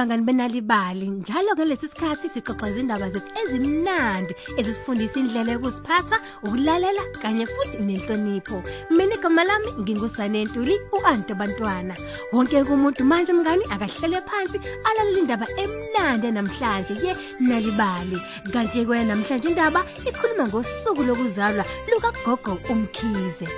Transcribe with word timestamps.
Sanibonani 0.00 0.24
bangani 0.24 0.26
benalibali 0.26 1.08
njalo 1.08 1.54
ngalesi 1.54 1.88
sikhathi 1.88 2.28
sixoxa 2.28 2.68
izindaba 2.70 3.10
zethu 3.10 3.30
ezimnandi 3.40 4.32
ezisifundisa 4.58 5.20
indlela 5.20 5.52
yokusiphatha 5.52 6.16
ukulalela 6.44 7.02
kanye 7.22 7.44
futhi 7.46 7.78
nenhlonipho. 7.84 8.62
Mina 8.90 9.14
igama 9.14 9.44
lami 9.44 9.70
ngingusane 9.80 10.44
Ntuli 10.44 10.74
uanto 10.96 11.34
bantwana. 11.34 11.94
Wonke 12.32 12.62
umuntu 12.62 13.04
manje 13.04 13.32
mngani 13.32 13.64
akahlele 13.74 14.20
phansi 14.28 14.58
alalela 14.88 15.18
indaba 15.18 15.46
emnandi 15.62 16.28
namhlanje 16.32 16.94
ye 17.04 17.12
nalibali. 17.40 18.18
Kanti 18.52 18.86
kwena 18.86 19.14
namhlanje 19.14 19.48
indaba 19.48 19.84
ikhuluma 20.08 20.48
ngosuku 20.48 21.02
lokuzalwa 21.02 21.64
luka 21.90 22.10
gogo 22.24 22.58
umkhize. 22.72 23.48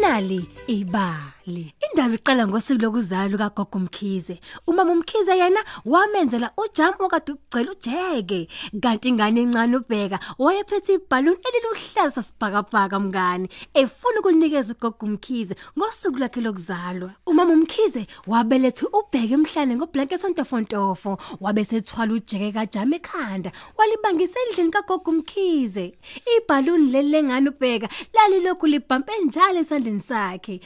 Nali 0.00 0.40
ibali. 0.66 1.41
Indaba 1.46 2.14
iqala 2.14 2.46
ngosuku 2.46 2.82
lokuzalwa 2.82 3.38
kagogo 3.50 3.78
umkhize 3.78 4.40
umama 4.66 4.92
umkhize 4.92 5.36
yena 5.38 5.60
wamenzela 5.84 6.50
ujamu 6.56 6.96
okade 7.00 7.32
ugcwele 7.32 7.70
ujeke. 7.70 8.48
Kanti 8.80 9.08
ingane 9.08 9.40
encane 9.42 9.76
ubheka 9.76 10.18
wayephethe 10.38 10.94
ibhaluni 10.94 11.38
eliluhlaza 11.48 12.22
sibhakabhaka 12.22 13.00
mngani 13.00 13.48
efuna 13.74 14.20
ukunikeza 14.20 14.74
ugogo 14.74 15.06
umkhize 15.06 15.54
ngosuku 15.78 16.18
lakhe 16.18 16.40
lokuzalwa. 16.40 17.10
Umama 17.26 17.52
umkhize 17.52 18.06
wabelethe 18.26 18.86
ubheke 18.86 19.34
emhlane 19.34 19.76
ngoblanket 19.76 20.20
sontofontofo 20.20 21.18
wabe 21.40 21.64
sethwala 21.64 22.12
ujeke 22.14 22.52
kajama 22.52 22.96
ekhanda 22.96 23.50
walibangisa 23.76 24.38
endlini 24.46 24.70
kagogo 24.70 25.10
umkhize 25.10 25.94
ibhaluni 26.36 26.90
leli 26.92 27.08
lengane 27.08 27.50
ubheka 27.50 27.88
lalilokhu 28.14 28.66
libhampe 28.66 29.12
njalo 29.26 29.58
esandleni 29.58 30.00
sakhe. 30.00 30.60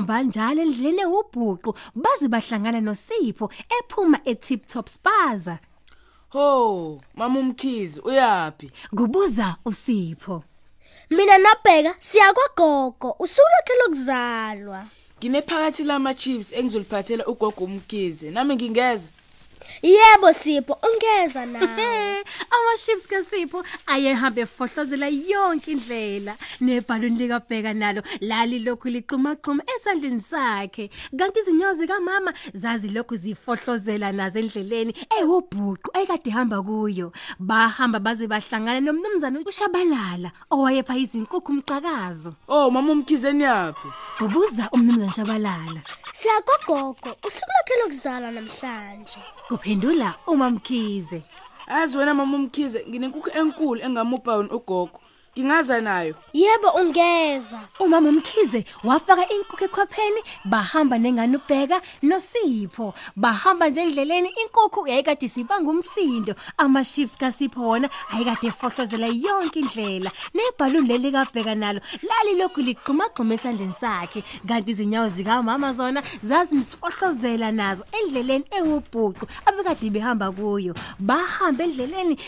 Bahamba 0.00 0.22
njalo 0.22 0.62
endleleni 0.62 1.02
ewubhuqu 1.02 1.74
baze 1.94 2.28
bahlangana 2.28 2.80
noSipho 2.80 3.50
ephuma 3.78 4.20
eTip 4.24 4.66
Top 4.66 4.88
Spaza 4.88 5.58
Ho, 6.28 7.00
mama 7.14 7.38
umkhizi 7.40 8.00
uyapi? 8.00 8.70
kubuza 8.96 9.56
uSipho 9.64 10.42
Mina 11.10 11.38
nabheka 11.38 11.94
siya 11.98 12.32
kwagogo 12.32 13.16
usuku 13.18 13.48
lakhe 13.56 13.72
lokuzalwa. 13.82 14.86
Nginephakathi 15.18 15.84
lama 15.84 16.14
chips 16.14 16.52
engizoliphathela 16.52 17.26
ugogo 17.26 17.64
umkhizi. 17.64 18.30
Nami 18.30 18.56
ngingeza. 18.56 19.08
Yebo 19.82 20.32
Sipho, 20.32 20.78
ungeza 20.82 21.46
nawe. 21.46 22.24
ama 22.50 22.72
chips 22.84 23.06
kaSipho 23.06 23.64
ayehambe 23.86 24.46
fohlozela 24.46 25.08
yonke 25.08 25.72
indlela 25.72 26.36
nebhaluni 26.60 27.18
likabheka 27.18 27.74
nalo 27.74 28.02
lali 28.20 28.58
lokhu 28.58 28.88
liqhuma 28.88 29.36
qhuma 29.36 29.62
esandleni 29.76 30.20
sakhe 30.20 30.90
kanti 31.18 31.40
izinyozi 31.40 31.86
kamama 31.86 32.32
zazi 32.54 32.88
lokhu 32.88 33.16
zifohlozela 33.16 34.12
nazo 34.12 34.38
endleleni 34.38 34.94
ewubhuqu 35.20 35.88
ekade 36.00 36.30
hamba 36.30 36.62
kuyo 36.62 37.12
bahamba 37.38 37.98
baze 38.00 38.26
bahlangana 38.26 38.80
nomnumzana 38.80 39.40
uShabalala 39.46 40.30
owayepha 40.50 40.96
izinkukhu 40.96 41.52
umqhakazo 41.52 42.34
Oh, 42.48 42.70
mama 42.70 42.92
umkhizi 42.92 43.26
enyapi? 43.28 43.88
kubuza 44.18 44.68
umnumzana 44.72 45.12
Shabalala 45.14 45.80
Siya 46.12 46.40
kwagogo 46.42 47.16
usuku 47.26 47.50
lakhe 47.58 47.74
lokuzalwa 47.82 48.30
namhlanje. 48.30 49.18
Kuphendula 49.58 50.14
umamkhize 50.26 51.22
Azi 51.66 51.98
wena 51.98 52.14
mama 52.14 52.36
umkhize 52.36 52.84
nginenkukhu 52.88 53.30
enkulu 53.38 53.80
engamupha 53.82 54.38
ugogo. 54.38 55.00
Ngingaza 55.36 55.80
nayo. 55.80 56.14
Yebo 56.32 56.70
ungeza. 56.70 57.60
Umama 57.80 58.08
umkhize 58.08 58.64
wafaka 58.84 59.28
inkukhu 59.28 59.64
ekhwapheni 59.64 60.20
bahamba 60.44 60.98
nengane 60.98 61.36
ubheka 61.36 61.80
noSipho. 62.02 62.94
Bahamba 63.16 63.68
nje 63.68 63.80
endleleni 63.82 64.28
inkukhu 64.42 64.86
yayikade 64.88 65.26
isibanga 65.26 65.70
umsindo. 65.70 66.34
Ama 66.58 66.84
chips 66.84 67.16
kaSipho 67.16 67.60
wona 67.60 67.88
ayikade 68.10 68.46
efohlozela 68.48 69.06
yonke 69.06 69.60
indlela. 69.60 70.10
Nebhaluni 70.34 70.88
leli 70.88 71.12
kabheka 71.12 71.54
nalo 71.54 71.80
lali 72.02 72.34
lokhu 72.40 72.60
liqhuma 72.60 73.08
qhuma 73.14 73.34
esandleni 73.34 73.74
sakhe. 73.80 74.24
Kanti 74.48 74.70
izinyawo 74.70 75.08
zika 75.08 75.42
mama 75.42 75.72
zona 75.72 76.02
zazifohlozela 76.22 77.52
nazo 77.52 77.84
endleleni 77.92 78.44
ewubhuqu 78.50 79.24
abekade 79.46 79.90
behamba 79.90 80.32
kuyo. 80.32 80.74
Bahamba 80.98 81.64
endleleni 81.64 82.18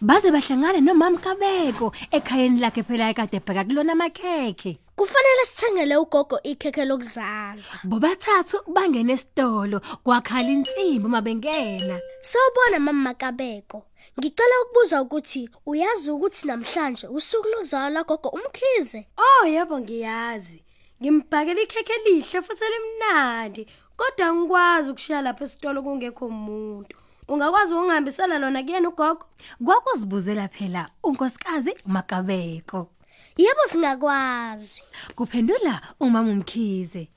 baze 0.00 0.30
bahlangana 0.30 0.80
nomama 0.80 1.18
Kabeko 1.18 1.92
ekhayeni 2.12 2.59
lakhe 2.60 2.82
phela 2.82 3.10
ekade 3.10 3.36
ebheka 3.36 3.64
kulona 3.64 3.92
amakhekhe 3.92 4.72
Kufanele 4.96 5.44
sithengele 5.46 5.96
ugogo 5.96 6.36
ikhekhe 6.42 6.84
lokuzalwa. 6.84 7.76
bobathathu 7.84 8.56
bangena 8.74 9.12
esitolo 9.16 9.80
kwakhala 10.04 10.50
insimbi 10.56 11.06
uma 11.06 11.20
bengena 11.26 11.96
Sawubona 12.22 12.78
mama 12.78 13.02
Makabeko. 13.12 13.82
Ngicela 14.18 14.54
ukubuza 14.62 15.02
ukuthi 15.02 15.48
uyazi 15.66 16.10
ukuthi 16.10 16.46
namhlanje 16.46 17.06
usuku 17.06 17.48
lokuzalwa 17.48 17.90
lagogo 17.90 18.28
umkhize? 18.28 19.06
Oh 19.16 19.46
yebo 19.46 19.80
ngiyazi. 19.80 20.62
Ngimbhakela 21.00 21.60
ikhekhe 21.62 21.92
elihle 21.92 22.42
futhi 22.42 22.64
elimnandi. 22.64 23.62
Kodwa 23.96 24.34
ngikwazi 24.34 24.90
ukushiya 24.90 25.22
lapha 25.22 25.44
esitolo 25.44 25.82
kungekho 25.82 26.26
umuntu. 26.26 26.96
Ungakwazi 27.30 27.74
ukungihambisela 27.74 28.38
lona 28.38 28.62
kuyena 28.62 28.88
ugogo? 28.88 29.24
kwakuzibuzela 29.64 30.48
phela 30.48 30.90
unkosikazi 31.02 31.74
Makabeko 31.86 32.88
Yebo 33.36 33.60
singakwazi. 33.68 34.82
kuphendula 35.14 35.80
umama 36.00 36.30
umkhize 36.32 37.08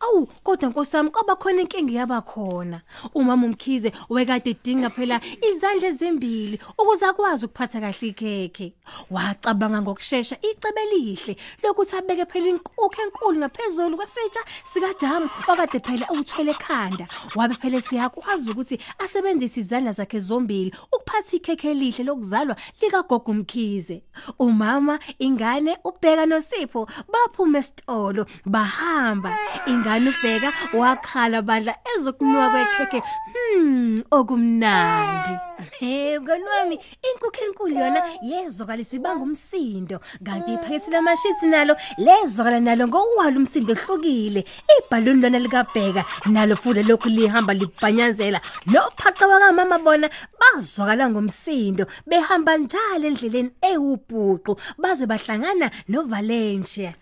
Awu 0.00 0.26
kodwa 0.42 0.68
nkosami 0.68 1.10
kwaba 1.10 1.36
khona 1.36 1.60
inkingi 1.60 1.94
yabakhona 1.94 2.80
umama 3.14 3.46
umkhize 3.46 3.92
wekade 4.08 4.50
edinga 4.50 4.90
phela 4.90 5.20
izandla 5.48 5.88
ezimbili 5.88 6.58
ukuze 6.78 7.04
akwazi 7.06 7.44
ukuphatha 7.44 7.80
kahle 7.80 8.08
ikhekhe. 8.08 8.72
Wacabanga 9.10 9.82
ngokusheshsha 9.82 10.36
icebe 10.40 10.84
lihle 10.92 11.36
lokuthi 11.62 11.96
abeke 11.96 12.24
phela 12.24 12.48
inkukhu 12.48 13.00
enkulu 13.02 13.38
ngaphezulu 13.38 13.96
kwesitsha 13.96 14.40
sikajamu 14.72 15.28
wakade 15.48 15.80
phela 15.80 16.06
uthwele 16.10 16.50
ekhanda. 16.50 17.08
Wabe 17.36 17.54
phela 17.60 17.80
siyakwazi 17.80 18.50
ukuthi 18.50 18.78
asebenzise 18.98 19.60
izandla 19.60 19.92
zakhe 19.92 20.18
zombili 20.18 20.72
ukuphatha 20.92 21.36
ikhekhe 21.36 21.70
elihle 21.70 22.04
lokuzalwa 22.04 22.56
likagogo 22.80 23.32
umkhize. 23.32 24.02
Umama 24.38 24.98
ingane 25.18 25.76
ubheka 25.84 26.26
noSipho 26.26 26.88
baphuma 27.12 27.58
esitolo 27.58 28.24
bahamba. 28.46 29.36
Ingane 29.66 30.08
ubheka 30.10 30.52
wakhala 30.74 31.42
badla 31.42 31.74
ezokunuka 31.92 32.50
kwekhekhe 32.50 33.00
hmm 33.32 34.02
okumnandi. 34.10 35.34
Hey 35.78 36.18
mngani 36.18 36.44
wami 36.44 36.76
inkukhu 37.08 37.44
enkulu 37.44 37.74
yona 37.74 38.00
yezokala 38.22 38.82
isibanga 38.82 39.24
umsindo 39.24 40.00
kanti 40.24 40.52
iphakethile 40.54 40.96
amashisi 40.98 41.46
nalo 41.46 41.76
lezokala 41.98 42.60
nalo 42.60 42.88
ngowalo 42.88 43.36
umsindo 43.40 43.72
ehlukile. 43.72 44.44
Ibhaluni 44.76 45.22
lona 45.22 45.38
likabheka 45.38 46.04
nalo 46.26 46.56
futhi 46.56 46.82
lokhu 46.82 47.08
lihamba 47.08 47.54
libhanyazela. 47.54 48.40
Nophaqa 48.66 49.26
wakamama 49.26 49.78
bona 49.78 50.10
bazokala 50.40 51.10
ngomsindo 51.10 51.86
behamba 52.06 52.56
njalo 52.56 53.06
endleleni 53.08 53.50
ewubhuqu 53.70 54.52
baze 54.78 55.06
bahlangana 55.06 55.70
noValencia. 55.88 56.92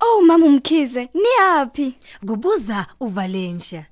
Oh 0.00 0.20
mama 0.20 0.46
umkhize, 0.46 1.08
niyapi? 1.14 1.94
kubuza 2.26 2.86
uValencia 3.00 3.86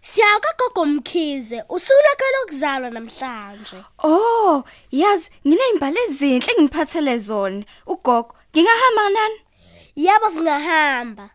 Siya 0.00 0.40
kwagogo 0.40 0.82
umkhize 0.82 1.62
usuku 1.68 2.02
lakhe 2.04 2.24
lokuzalwa 2.34 2.90
namhlanje. 2.90 3.76
Oh, 4.04 4.64
yazi 4.90 5.30
nginey'imbali 5.46 5.98
ezinhle 6.08 6.52
engiphathele 6.58 7.18
zona. 7.18 7.64
Ugogo, 7.86 8.34
ngingahamba 8.52 9.04
nani? 9.10 9.38
Yebo 9.96 10.30
singahamba. 10.30 11.30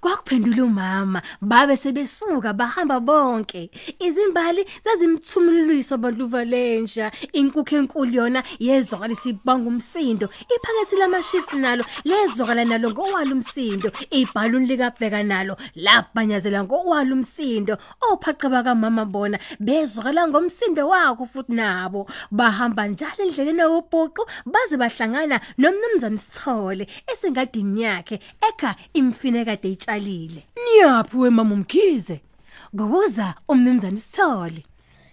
Kwakuphendula 0.00 0.64
umama 0.64 1.22
babe 1.40 1.76
sebesuka 1.76 2.52
bahamba 2.52 3.00
bonke. 3.00 3.70
Izimbali 3.98 4.64
zazimthumulisa 4.84 5.94
abantu 5.94 6.26
Valencia 6.28 7.10
inkukhu 7.32 7.76
enkulu 7.76 8.12
yona 8.12 8.42
yezwakala 8.58 9.12
isibanga 9.12 9.68
umsindo. 9.68 10.28
Iphakethile 10.54 11.04
ama 11.04 11.22
chips 11.22 11.52
nalo 11.52 11.84
lezwakala 12.04 12.64
nalo 12.64 12.90
ngowalo 12.90 13.32
umsindo. 13.32 13.90
Ibhaluni 14.10 14.66
likabheka 14.66 15.22
nalo 15.22 15.56
labhanyazela 15.74 16.64
ngowalo 16.64 17.14
umsindo. 17.14 17.78
Ophaqa 18.10 18.48
bakamama 18.48 19.04
bona 19.04 19.38
bezwakala 19.60 20.28
ngomsindo 20.28 20.88
wakho 20.88 21.26
futhi 21.26 21.52
nabo. 21.52 22.06
Bahamba 22.30 22.86
njalo 22.88 23.22
endleleni 23.24 23.62
ewubhuqu 23.62 24.22
baze 24.46 24.76
bahlangana 24.76 25.40
nomnumzane 25.58 26.18
Sithole 26.18 26.86
esingadini 27.12 27.82
yakhe 27.82 28.20
ekha 28.48 28.74
imfine 28.94 29.44
kade 29.44 29.75
itshalile 29.76 30.42
niyaphi 30.64 31.16
wemama 31.16 31.54
umkhize 31.54 32.20
kubuza 32.76 33.34
umnumzane 33.48 33.96
Sithole 34.00 34.64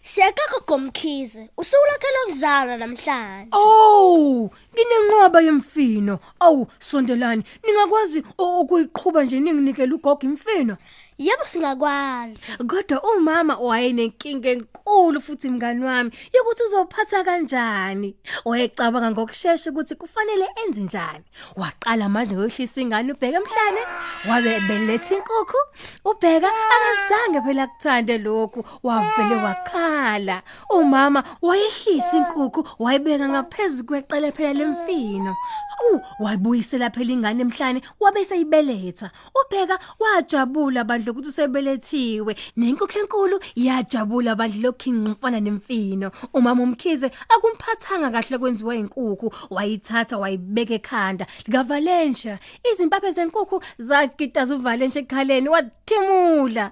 Siya 0.06 0.34
kwagogo 0.36 0.76
umkhize 0.76 1.50
usuku 1.58 1.86
lakhe 1.92 2.08
lokuzalwa 2.16 2.78
namhlanje. 2.78 3.50
Oh, 3.56 4.50
nginenqwaba 4.76 5.40
yemfino. 5.42 6.20
Awu, 6.40 6.68
sondelani, 6.80 7.44
ningakwazi 7.64 8.20
u- 8.38 8.60
ukuyiqhubha 8.60 9.24
nje 9.24 9.40
ninginikele 9.40 9.94
ugogo 9.96 10.22
imfino. 10.28 10.76
Yebo 11.18 11.46
singakwazi. 11.46 12.52
Kodwa 12.68 13.02
umama 13.04 13.58
wayenenkinga 13.58 14.50
enkulu 14.50 15.22
futhi 15.22 15.50
mngani 15.50 15.86
wami 15.86 16.12
yokuthi 16.34 16.64
uzophatha 16.64 17.24
kanjani. 17.24 18.16
Wayecabanga 18.46 19.12
ngokusheshsha 19.12 19.70
ukuthi 19.72 19.96
kufanele 19.96 20.48
enze 20.66 20.82
njani. 20.82 21.24
Waqala 21.56 22.10
manje 22.10 22.36
ngokwehlisa 22.36 22.82
ingane 22.82 23.14
ubheka 23.14 23.38
emhlane, 23.38 23.82
wabe 24.30 24.60
beletha 24.68 25.16
inkukhu. 25.16 25.60
Ubheka 26.06 26.50
akazange 26.76 27.42
phela 27.42 27.68
kuthande 27.68 28.18
lokhu, 28.18 28.66
wavele 28.84 29.36
wakhala. 29.36 30.42
Umama 30.70 31.24
wayehlisa 31.42 32.18
inkukhu, 32.18 32.68
wayibeka 32.80 33.30
ngaphezulu 33.30 33.88
kweqele 33.88 34.32
phela 34.32 34.54
lemfino. 34.54 35.36
U 35.92 36.00
wayibuyisela 36.20 36.90
phela 36.90 37.14
ingane 37.14 37.42
emhlane 37.42 37.82
wabe 38.00 38.26
seyibeletha. 38.26 39.12
Ubheka 39.36 39.80
wajabula 40.00 40.84
bandla 41.04 41.12
ukuthi 41.12 41.30
usebelethiwe. 41.30 42.36
Nenkukhu 42.58 43.00
enkulu 43.00 43.40
yajabula 43.56 44.36
bandla 44.36 44.62
lokhinqifana 44.62 45.40
nemfino. 45.40 46.12
Umama 46.34 46.64
umkhize 46.64 47.12
akumphathanga 47.30 48.12
kahle 48.12 48.38
kwenziwa 48.38 48.76
inkukhu, 48.76 49.34
wayithatha 49.50 50.18
wayibeka 50.18 50.74
ekhanda 50.74 51.28
lika 51.46 51.64
Valencia. 51.64 52.40
Izimpaphe 52.64 53.12
zenkukhu 53.12 53.62
zagitaza 53.80 54.56
uValencia 54.56 55.02
ekhaleni 55.02 55.50
wathimula. 55.50 56.72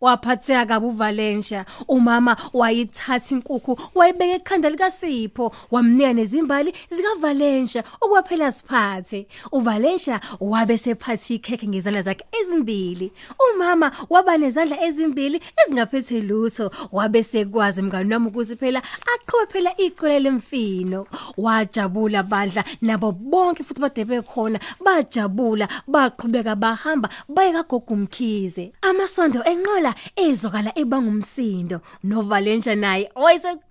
Mm. 0.00 0.06
Waphatheka 0.06 0.66
kabi 0.66 0.86
uValencia 0.86 1.64
umama 1.88 2.36
wayithatha 2.52 3.34
inkukhu 3.34 3.78
wayibeka 3.94 4.34
ekhanda 4.34 4.70
likaSipho 4.70 5.52
wamnika 5.70 6.12
nezimbali 6.12 6.74
zikaValencia 6.90 7.84
okwaphela 8.00 8.52
siphathe. 8.52 9.26
uValencia 9.52 10.20
wabe 10.40 10.78
sephatha 10.78 11.34
ikhekhe 11.34 11.68
ngezandla 11.68 12.02
zakhe 12.02 12.24
ezimbili. 12.40 13.12
Umama 13.38 13.92
waba 14.10 14.38
nezandla 14.38 14.80
ezimbili 14.82 15.40
ezingaphethe 15.64 16.20
lutho 16.20 16.70
wabe 16.92 17.22
sekwazi 17.22 17.82
mngani 17.82 18.14
wami 18.14 18.26
ukuthi 18.26 18.56
phela 18.56 18.82
aqhwe 19.14 19.46
phela 19.52 19.76
iqole 19.76 20.20
lemfino. 20.20 21.06
Wajabula 21.36 22.22
bandla 22.22 22.64
nabo 22.82 23.12
bonke 23.12 23.62
futhi 23.62 23.80
bade 23.80 24.04
bekhona 24.04 24.60
bajabula 24.84 25.68
baqhubeka 25.86 26.56
bahamba 26.56 27.08
baye 27.28 27.52
kagogo 27.52 27.94
umkhize 27.94 28.72
amasondo 28.82 29.42
enqola 29.44 29.89
ezokala 30.16 30.78
ebangumsindo 30.78 31.80
noValentia 32.04 32.74
naye 32.74 33.10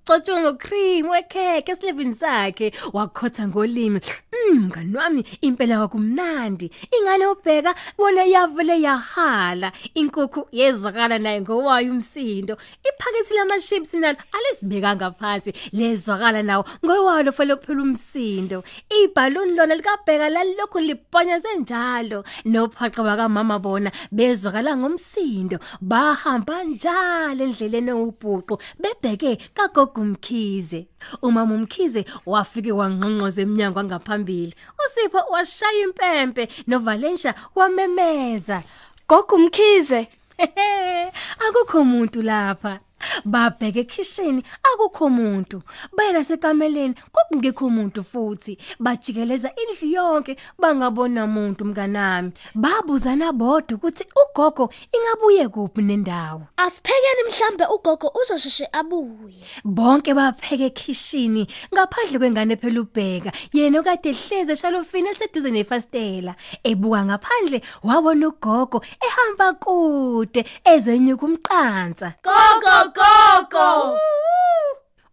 wayesecotshwe 0.10 0.42
ngocream 0.42 1.10
wekheke 1.10 1.72
esilevini 1.72 2.14
sakhe 2.14 2.72
wakhotha 2.94 3.48
ngolimi. 3.48 4.00
Mm 4.34 4.60
mngani 4.66 4.98
wami 4.98 5.26
impela 5.42 5.78
kwakumnandi. 5.78 6.72
Ingane 6.92 7.26
ubheka 7.28 7.76
bona 7.98 8.24
yavele 8.24 8.82
yahala. 8.82 9.72
Inkukhu 9.94 10.48
yezwakala 10.52 11.20
naye 11.20 11.42
ngowayo 11.42 11.92
umsindo. 11.92 12.58
Iphakethi 12.84 13.34
lama 13.34 13.60
chips 13.60 13.94
nalo 13.94 14.18
alisibekanga 14.32 15.12
phansi. 15.12 15.54
Lezwakala 15.74 16.44
nawo 16.44 16.66
ngowalo 16.86 17.32
fele 17.32 17.56
phela 17.58 17.82
umsindo. 17.82 18.64
Ibhaluni 18.90 19.56
lona 19.56 19.76
likabheka 19.76 20.30
lalokhu 20.30 20.80
liponya 20.80 21.42
senjalo 21.42 22.24
nophaqo 22.46 23.04
bakamama 23.04 23.60
bona 23.60 23.92
bezwakala 24.12 24.78
ngomsindo. 24.78 25.60
Bahamba 25.82 26.64
njalo 26.64 27.44
endleleni 27.46 27.92
ubhuqu 27.92 28.58
bebheke 28.82 29.38
kagogo 29.54 29.99
umkhize. 30.02 30.88
Umama 31.22 31.54
umkhize 31.56 32.06
wafike 32.26 32.72
wangqonqoza 32.72 33.42
eminyango 33.42 33.80
angaphambili 33.80 34.54
usipho 34.84 35.20
washaya 35.34 35.84
impempe 35.84 36.50
noValencia 36.68 37.36
wamemeza. 37.56 38.64
Gogo 39.08 39.36
umkhize, 39.36 40.08
akukho 41.48 41.82
umuntu 41.82 42.22
lapha. 42.22 42.80
Babheke 43.26 43.80
ekitchen 43.80 44.44
akukho 44.64 45.06
umuntu 45.06 45.62
bayela 45.96 46.24
sekameleni 46.24 46.96
kokungekho 47.14 47.66
umuntu 47.66 48.04
futhi. 48.04 48.58
Bajikeleza 48.80 49.50
indlu 49.62 49.88
yonke 49.92 50.38
bangabona 50.60 51.24
umuntu 51.26 51.66
mnganami. 51.66 52.32
Babuzana 52.56 53.32
bodwa 53.34 53.78
ukuthi 53.78 54.04
ugogo 54.22 54.74
ingabuye 54.96 55.48
kuphi 55.48 55.82
nendawo. 55.82 56.42
Asiphekeni 56.58 57.24
mhlambe 57.28 57.66
ugogo 57.66 58.12
uzosheshe 58.22 58.68
abuye. 58.72 59.44
bonke 59.64 60.14
bapheka 60.14 60.64
ekitchen 60.64 61.48
ngaphandle 61.74 62.20
kwengane 62.20 62.56
phela 62.56 62.82
ubheka. 62.82 63.32
Yena 63.54 63.80
okade 63.80 64.10
ehleze 64.10 64.54
eshalofini 64.54 65.10
eliseduze 65.10 65.52
nefastela 65.52 66.36
ebuka 66.64 67.06
ngaphandle 67.06 67.62
wabona 67.84 68.28
ugogo 68.28 68.84
ehamba 69.06 69.54
kude 69.54 70.46
ezenyuka 70.66 71.26
umqansa. 71.26 72.14
Gogo 72.24 72.89
gogo. 72.98 73.98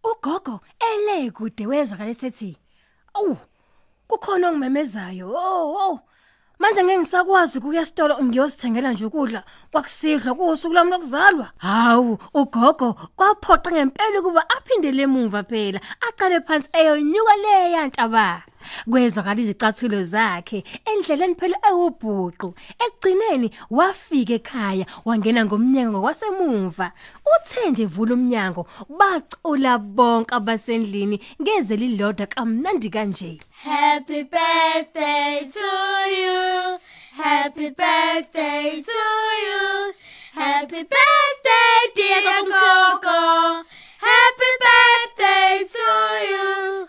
ugogo 0.03 0.59
ele 0.79 1.31
kude 1.31 1.67
wezwakala 1.67 2.11
esethi 2.11 2.57
awu 3.13 3.37
kukhona 4.07 4.49
ongimemezayo 4.49 5.27
oh 5.29 5.65
oh 5.85 5.99
manje 6.59 6.83
ngeke 6.83 6.97
ngisakwazi 6.97 7.57
ukuya 7.57 7.81
esitolo 7.81 8.13
ngiyosithengela 8.23 8.91
nje 8.91 9.05
ukudla 9.05 9.43
kwakusidla 9.71 10.33
kusuku 10.33 10.73
lami 10.73 10.91
lokuzalwa. 10.91 11.47
Hawu 11.57 12.17
ugogo 12.33 12.93
kwaphoqa 13.17 13.71
ngempela 13.71 14.19
ukuba 14.19 14.41
aphindele 14.49 15.03
emuva 15.03 15.43
phela 15.43 15.79
aqale 16.07 16.39
phansi 16.47 16.69
eyonyuka 16.79 17.35
leya 17.43 17.87
ntaba. 17.87 18.43
Kwezwakala 18.89 19.41
izicathulo 19.41 20.03
zakhe 20.03 20.63
endleleni 20.91 21.35
phela 21.35 21.57
ewubhuqu 21.69 22.53
ekugcineni 22.85 23.51
wafika 23.69 24.33
ekhaya 24.39 24.85
wangena 25.05 25.45
ngomnyango 25.45 25.97
ngokwasemuva 25.99 26.91
uthe 27.33 27.69
nje 27.71 27.85
vula 27.85 28.13
umnyango 28.13 28.67
bacula 28.99 29.77
bonke 29.77 30.35
abasendlini 30.35 31.17
ngeze 31.41 31.75
lilodwa 31.75 32.25
kamnandi 32.25 32.89
kanje 32.89 33.39
Happy 33.63 34.23
birthday 34.23 35.41
to 35.53 35.71
you. 36.21 36.77
Happy 37.17 37.69
birthday 37.71 38.83
to 38.85 39.03
you. 39.45 39.93
Happy 40.33 40.83
birthday 40.93 41.79
dear 41.95 42.43
Gogo. 42.45 43.63
Happy 43.97 44.51
birthday 44.65 45.65
to 45.73 45.89
you. 46.29 46.85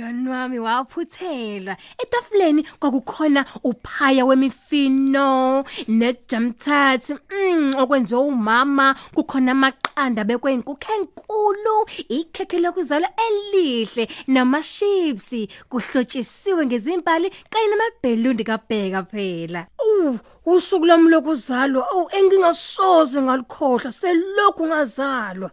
Mngani 0.00 0.28
wami 0.28 0.58
waphuthelwa. 0.58 1.76
Etafuleni 1.98 2.62
kwakukhona 2.62 3.44
uphaya 3.64 4.24
wemifino 4.24 5.64
nejamthathi 5.88 7.14
mm 7.30 7.74
okwenziwa 7.78 8.20
umama 8.20 8.94
kukhona 9.14 9.52
amaqanda 9.52 10.24
bekwenkukhu 10.24 10.92
enkulu 10.96 11.76
ikhekhe 12.08 12.58
lokuzalwa 12.60 13.08
elihle 13.26 14.08
namaships 14.26 15.30
kuhlotshisiwe 15.68 16.66
ngezimbali 16.66 17.30
kanye 17.50 17.66
namabhelundi 17.68 18.44
kabheka 18.44 19.02
phela. 19.02 19.66
Uh 19.78 20.16
usuku 20.46 20.86
lami 20.86 21.10
lokuzalwa 21.10 21.86
oh 21.92 22.08
engingasoze 22.12 23.22
ngalikhohlwa 23.22 23.90
selokhu 23.92 24.66
ngazalwa. 24.66 25.50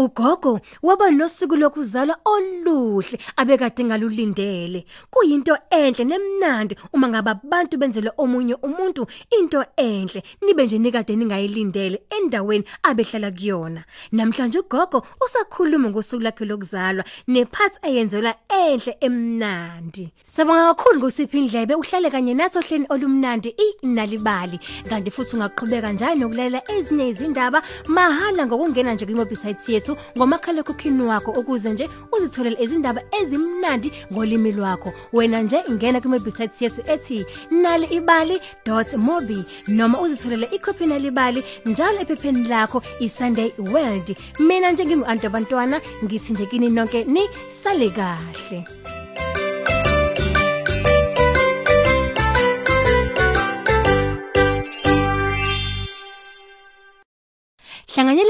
Ugogo 0.00 0.60
waba 0.82 1.10
nosuku 1.10 1.56
lokuzalwa 1.56 2.16
oluhle 2.24 3.18
abekade 3.36 3.84
ngalulindele. 3.84 4.86
Kuyinto 5.10 5.54
enhle 5.70 6.04
nemnandi 6.04 6.74
uma 6.94 7.08
ngaba 7.08 7.30
abantu 7.30 7.76
benzele 7.76 8.10
omunye 8.16 8.54
umuntu 8.62 9.06
into 9.38 9.62
enhle 9.76 10.22
nibe 10.40 10.64
nje 10.64 10.78
nikade 10.78 11.16
ningayilindele 11.16 12.00
endaweni 12.16 12.64
abehlala 12.82 13.30
kuyona. 13.30 13.84
Namhlanje 14.12 14.58
ugogo 14.58 15.04
usakhuluma 15.20 15.90
ngosuku 15.90 16.22
lakhe 16.22 16.44
lokuzalwa 16.44 17.04
nephathi 17.28 17.78
ayenzelwa 17.82 18.34
enhle 18.48 18.96
emnandi. 19.00 20.12
Sabonga 20.24 20.74
kakhulu 20.74 20.98
ngosiphi 21.00 21.38
indlebe 21.38 21.74
uhlale 21.74 22.10
kanye 22.10 22.34
naso 22.34 22.60
hleni 22.60 22.86
olumnandi 22.88 23.54
inalibali 23.82 24.60
kanti 24.88 25.10
futhi 25.10 25.36
ungaqhubeka 25.36 25.92
njalo 25.92 26.14
nokulalela 26.14 26.62
ezinye 26.72 27.08
izindaba 27.08 27.62
mahala 27.86 28.46
ngokungena 28.46 28.94
nje 28.94 29.06
kwi-website 29.06 29.68
yethu 29.68 29.89
ngomakhala 30.16 30.60
ekhukhini 30.60 31.02
wakho 31.02 31.30
ukuze 31.30 31.72
nje 31.72 31.88
uzitholele 32.12 32.56
izindaba 32.62 33.02
ezimnandi 33.20 33.92
ngolimi 34.12 34.52
lwakho. 34.52 34.92
Wena 35.12 35.42
nje 35.42 35.58
ingena 35.68 36.00
kwi-website 36.00 36.62
yethu 36.62 36.82
ethi 36.86 37.26
nalibali.mobi 37.50 39.44
noma 39.68 40.00
uzitholele 40.00 40.46
ikhophi 40.52 40.86
nalibali 40.86 41.44
njalo 41.66 42.00
ephepheni 42.00 42.48
lakho 42.48 42.82
iSunday 43.00 43.52
World. 43.58 44.16
Mina 44.38 44.70
nje 44.72 44.84
ngingu-anto 44.86 45.26
abantwana 45.26 45.80
ngithi 46.04 46.32
nje 46.32 46.46
kini 46.46 46.68
nonke 46.68 47.04
ni 47.04 47.28
sale 47.62 47.90
kahle. 47.90 48.79